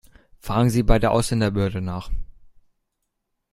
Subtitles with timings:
[0.39, 2.09] Fragen Sie bei der Ausländerbehörde nach!